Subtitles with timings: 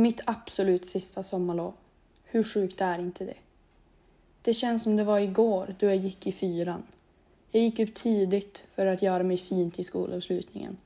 [0.00, 1.74] Mitt absolut sista sommarlov.
[2.24, 3.36] Hur sjukt är inte det?
[4.42, 6.82] Det känns som det var igår då jag gick i fyran.
[7.50, 10.76] Jag gick upp tidigt för att göra mig fin till skolavslutningen.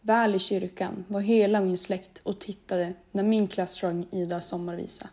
[0.00, 5.08] Väl i kyrkan var hela min släkt och tittade när min klass sjöng Idas sommarvisa.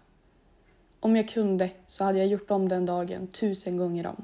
[1.00, 4.24] Om jag kunde så hade jag gjort om den dagen tusen gånger om.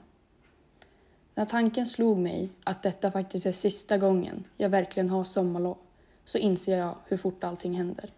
[1.36, 5.78] När tanken slog mig att detta faktiskt är sista gången jag verkligen har sommarlov
[6.26, 8.10] så inser jag hur fort allting händer.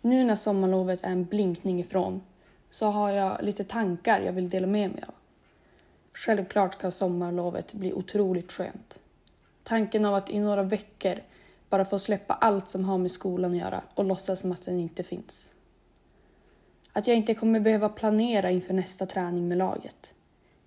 [0.00, 2.22] Nu när sommarlovet är en blinkning ifrån
[2.70, 5.14] så har jag lite tankar jag vill dela med mig av.
[6.12, 9.00] Självklart ska sommarlovet bli otroligt skönt.
[9.62, 11.14] Tanken av att i några veckor
[11.68, 14.78] bara få släppa allt som har med skolan att göra och låtsas som att den
[14.78, 15.52] inte finns.
[16.92, 20.14] Att jag inte kommer behöva planera inför nästa träning med laget.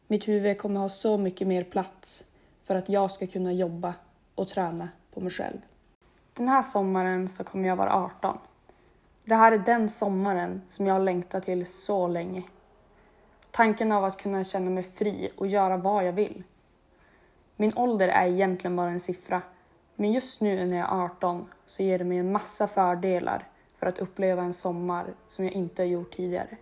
[0.07, 2.23] Mitt huvud kommer ha så mycket mer plats
[2.61, 3.93] för att jag ska kunna jobba
[4.35, 5.57] och träna på mig själv.
[6.33, 8.37] Den här sommaren så kommer jag vara 18.
[9.25, 12.43] Det här är den sommaren som jag har längtat till så länge.
[13.51, 16.43] Tanken av att kunna känna mig fri och göra vad jag vill.
[17.55, 19.41] Min ålder är egentligen bara en siffra,
[19.95, 23.87] men just nu när jag är 18 så ger det mig en massa fördelar för
[23.87, 26.57] att uppleva en sommar som jag inte har gjort tidigare.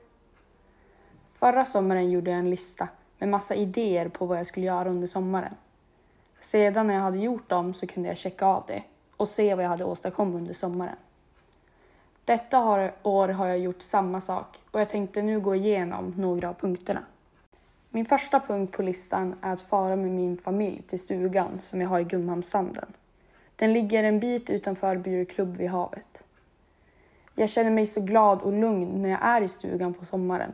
[1.27, 2.87] Förra sommaren gjorde jag en lista
[3.19, 5.55] med massa idéer på vad jag skulle göra under sommaren.
[6.39, 8.83] Sedan när jag hade gjort dem så kunde jag checka av det
[9.17, 10.95] och se vad jag hade åstadkommit under sommaren.
[12.25, 16.53] Detta år har jag gjort samma sak och jag tänkte nu gå igenom några av
[16.53, 17.03] punkterna.
[17.89, 21.89] Min första punkt på listan är att fara med min familj till stugan som jag
[21.89, 22.93] har i Gumhamnsanden.
[23.55, 26.23] Den ligger en bit utanför Bjurklubb vid havet.
[27.35, 30.51] Jag känner mig så glad och lugn när jag är i stugan på sommaren.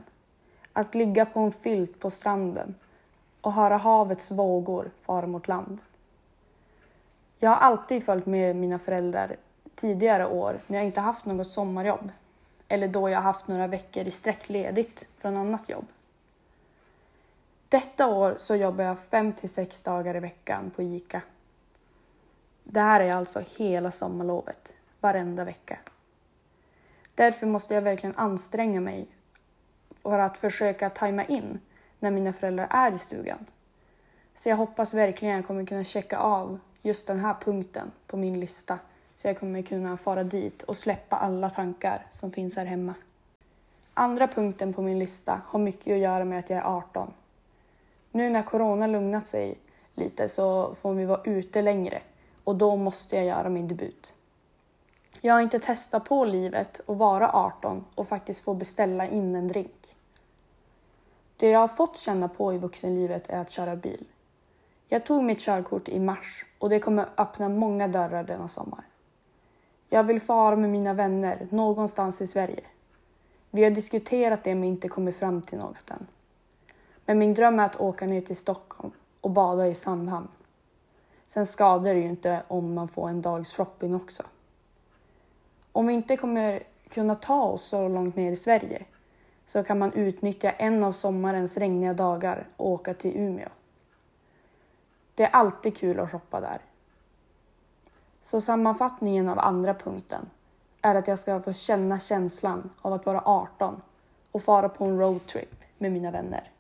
[0.73, 2.76] Att ligga på en filt på stranden
[3.42, 5.78] och höra havets vågor fara mot land.
[7.40, 9.36] Jag har alltid följt med mina föräldrar
[9.78, 12.11] tidigare år när jag inte haft något sommarjobb
[12.67, 15.86] eller då jag haft några veckor i sträck ledigt från annat jobb.
[17.70, 21.21] Detta år så jobbar jag fem till sex dagar i veckan på ICA.
[22.64, 25.80] Det här är alltså hela sommarlovet, varenda vecka.
[27.15, 29.08] Därför måste jag verkligen anstränga mig
[30.02, 31.59] för att försöka tajma in
[31.99, 33.45] när mina föräldrar är i stugan.
[34.36, 38.39] Så jag hoppas verkligen jag kommer kunna checka av just den här punkten på min
[38.39, 38.80] lista
[39.17, 42.94] så jag kommer kunna fara dit och släppa alla tankar som finns här hemma.
[43.94, 47.14] Andra punkten på min lista har mycket att göra med att jag är 18.
[48.11, 49.58] Nu när corona lugnat sig
[49.95, 52.02] lite så får vi vara ute längre
[52.44, 54.14] och då måste jag göra min debut.
[55.22, 59.48] Jag har inte testat på livet att vara 18 och faktiskt få beställa in en
[59.48, 59.95] drink.
[61.38, 64.06] Det jag har fått känna på i vuxenlivet är att köra bil.
[64.89, 68.83] Jag tog mitt körkort i mars och det kommer öppna många dörrar denna sommar.
[69.89, 72.64] Jag vill fara med mina vänner någonstans i Sverige.
[73.52, 76.08] Vi har diskuterat det men inte kommit fram till något än.
[77.05, 80.27] Men min dröm är att åka ner till Stockholm och bada i Sandhamn.
[81.27, 84.23] Sen skadar det ju inte om man får en dags shopping också.
[85.71, 88.86] Om vi inte kommer kunna ta oss så långt ner i Sverige
[89.47, 93.49] så kan man utnyttja en av sommarens regniga dagar och åka till Umeå.
[95.15, 96.61] Det är alltid kul att shoppa där.
[98.27, 100.30] Så sammanfattningen av andra punkten
[100.82, 103.82] är att jag ska få känna känslan av att vara 18
[104.32, 106.52] och fara på en roadtrip med mina vänner.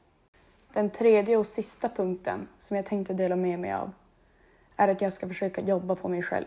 [0.73, 3.91] Den tredje och sista punkten som jag tänkte dela med mig av
[4.75, 6.45] är att jag ska försöka jobba på mig själv.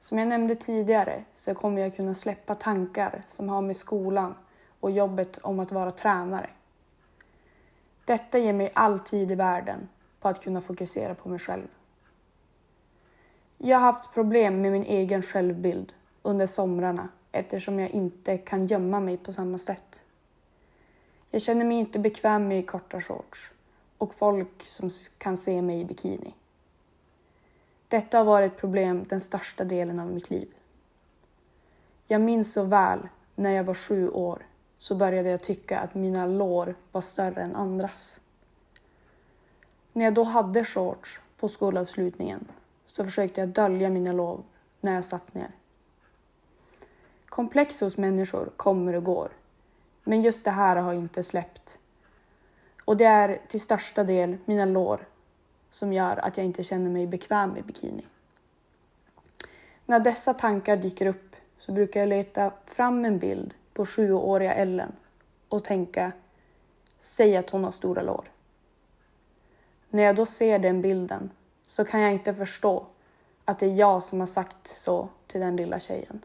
[0.00, 4.34] Som jag nämnde tidigare så kommer jag kunna släppa tankar som har med skolan
[4.80, 6.50] och jobbet om att vara tränare.
[8.04, 9.88] Detta ger mig all tid i världen
[10.20, 11.68] på att kunna fokusera på mig själv.
[13.62, 19.00] Jag har haft problem med min egen självbild under somrarna eftersom jag inte kan gömma
[19.00, 20.04] mig på samma sätt.
[21.30, 23.50] Jag känner mig inte bekväm med korta shorts
[23.98, 26.34] och folk som kan se mig i bikini.
[27.88, 30.48] Detta har varit ett problem den största delen av mitt liv.
[32.06, 34.42] Jag minns så väl när jag var sju år
[34.78, 38.20] så började jag tycka att mina lår var större än andras.
[39.92, 42.48] När jag då hade shorts på skolavslutningen
[42.90, 44.44] så försökte jag dölja mina lov
[44.80, 45.50] när jag satt ner.
[47.26, 49.28] Komplex hos människor kommer och går,
[50.04, 51.78] men just det här har inte släppt.
[52.84, 55.06] Och det är till största del mina lår
[55.70, 58.06] som gör att jag inte känner mig bekväm i bikini.
[59.86, 64.92] När dessa tankar dyker upp så brukar jag leta fram en bild på sjuåriga Ellen
[65.48, 66.12] och tänka,
[67.00, 68.24] säg att hon har stora lår.
[69.88, 71.30] När jag då ser den bilden
[71.70, 72.86] så kan jag inte förstå
[73.44, 76.24] att det är jag som har sagt så till den lilla tjejen.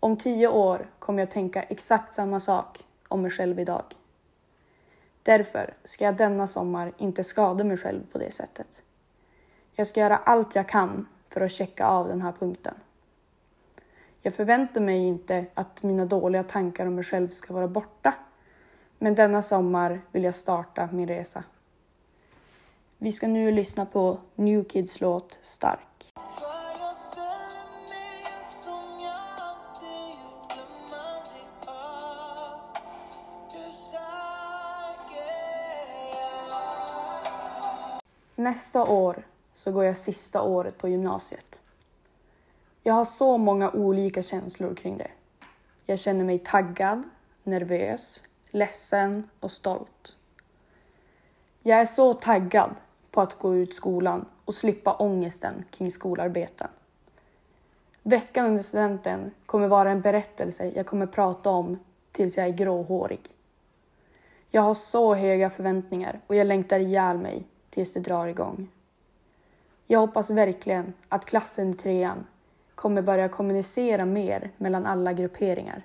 [0.00, 3.84] Om tio år kommer jag tänka exakt samma sak om mig själv idag.
[5.22, 8.82] Därför ska jag denna sommar inte skada mig själv på det sättet.
[9.72, 12.74] Jag ska göra allt jag kan för att checka av den här punkten.
[14.22, 18.14] Jag förväntar mig inte att mina dåliga tankar om mig själv ska vara borta.
[18.98, 21.44] Men denna sommar vill jag starta min resa.
[23.00, 26.12] Vi ska nu lyssna på New Kids låt Stark.
[38.34, 41.60] Nästa år så går jag sista året på gymnasiet.
[42.82, 45.10] Jag har så många olika känslor kring det.
[45.86, 47.02] Jag känner mig taggad,
[47.42, 50.16] nervös, ledsen och stolt.
[51.62, 52.74] Jag är så taggad
[53.10, 56.68] på att gå ut skolan och slippa ångesten kring skolarbeten.
[58.02, 61.78] Veckan under studenten kommer vara en berättelse jag kommer prata om
[62.12, 63.20] tills jag är gråhårig.
[64.50, 68.68] Jag har så höga förväntningar och jag längtar ihjäl mig tills det drar igång.
[69.86, 72.26] Jag hoppas verkligen att klassen i trean
[72.74, 75.82] kommer börja kommunicera mer mellan alla grupperingar.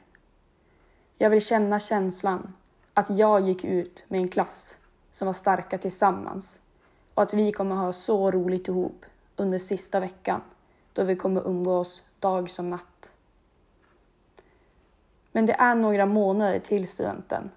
[1.18, 2.54] Jag vill känna känslan
[2.94, 4.78] att jag gick ut med en klass
[5.12, 6.60] som var starka tillsammans
[7.14, 9.06] och att vi kommer ha så roligt ihop
[9.36, 10.42] under sista veckan
[10.94, 13.14] då vi kommer umgås dag som natt.
[15.32, 17.52] Men det är några månader till studenten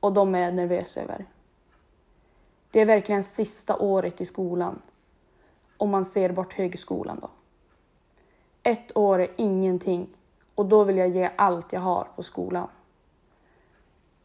[0.00, 1.26] och de är jag nervös över.
[2.70, 4.82] Det är verkligen sista året i skolan
[5.76, 7.30] om man ser bort högskolan då.
[8.62, 10.08] Ett år är ingenting
[10.54, 12.68] och då vill jag ge allt jag har på skolan.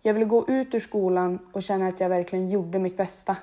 [0.02, 3.36] Jag vill gå ut ur skolan och känna att jag verkligen gjorde mitt bästa.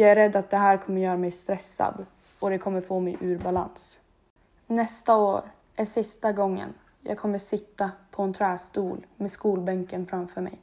[0.00, 2.06] Jag är rädd att det här kommer göra mig stressad
[2.38, 3.98] och det kommer få mig ur balans.
[4.66, 5.42] Nästa år
[5.76, 10.58] är sista gången jag kommer sitta på en trästol med skolbänken framför mig.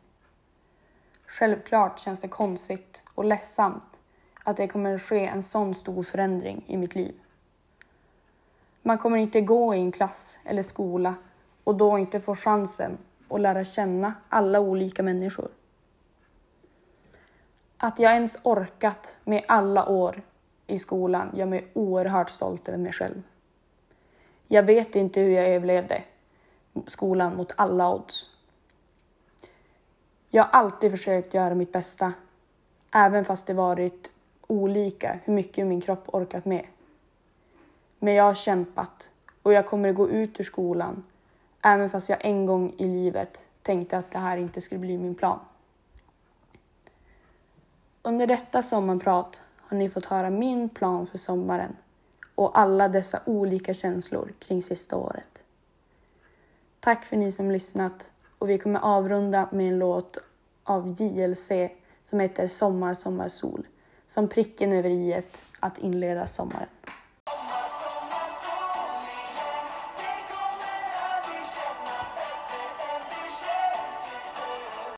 [1.27, 3.99] Självklart känns det konstigt och ledsamt
[4.43, 7.15] att det kommer ske en sån stor förändring i mitt liv.
[8.81, 11.15] Man kommer inte gå i en klass eller skola
[11.63, 12.97] och då inte få chansen
[13.29, 15.49] att lära känna alla olika människor.
[17.77, 20.21] Att jag ens orkat med alla år
[20.67, 23.21] i skolan gör mig oerhört stolt över mig själv.
[24.47, 26.03] Jag vet inte hur jag överlevde
[26.87, 28.31] skolan mot alla odds.
[30.29, 32.13] Jag har alltid försökt göra mitt bästa,
[32.91, 34.11] även fast det varit
[34.47, 36.65] olika hur mycket min kropp orkat med.
[37.99, 39.11] Men jag har kämpat
[39.41, 41.03] och jag kommer att gå ut ur skolan
[41.65, 45.15] även fast jag en gång i livet tänkte att det här inte skulle bli min
[45.15, 45.39] plan.
[48.05, 51.75] Under detta sommarprat har ni fått höra min plan för sommaren
[52.35, 55.41] och alla dessa olika känslor kring sista året.
[56.79, 60.17] Tack för ni som lyssnat och vi kommer avrunda med en låt
[60.63, 61.51] av JLC
[62.03, 63.67] som heter Sommar, sommar, sol
[64.07, 65.21] som pricken över i
[65.59, 66.69] att inleda sommaren.